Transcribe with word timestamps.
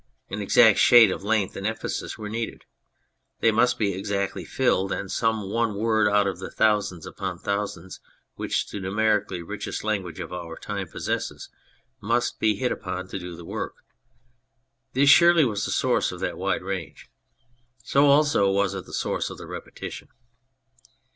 An 0.31 0.41
exact 0.41 0.79
shade 0.79 1.11
of 1.11 1.23
length 1.23 1.55
and 1.55 1.67
emphasis 1.67 2.17
were 2.17 2.27
needed; 2.27 2.65
they 3.39 3.51
must 3.51 3.77
be 3.77 3.93
exactly 3.93 4.43
filled, 4.43 4.91
and 4.91 5.11
some 5.11 5.47
one 5.51 5.75
word 5.75 6.07
out 6.09 6.25
of 6.25 6.39
the 6.39 6.49
thousands 6.49 7.05
upon 7.05 7.37
thousands 7.37 7.99
which 8.33 8.67
the 8.69 8.79
numer 8.79 9.23
ically 9.23 9.47
richest 9.47 9.83
language 9.83 10.19
of 10.19 10.33
our 10.33 10.55
time 10.55 10.87
possesses 10.87 11.49
must 12.01 12.39
be 12.39 12.55
hit 12.55 12.71
upon 12.71 13.09
to 13.09 13.19
do 13.19 13.35
the 13.35 13.45
work. 13.45 13.75
This 14.93 15.07
surely 15.11 15.45
was 15.45 15.65
the 15.65 15.71
source 15.71 16.11
of 16.11 16.19
that 16.19 16.35
wide 16.35 16.63
range. 16.63 17.11
So 17.83 18.07
also 18.07 18.49
was 18.49 18.73
it 18.73 18.87
the 18.87 18.93
source 18.93 19.29
of 19.29 19.37
the 19.37 19.45
repetition. 19.45 20.07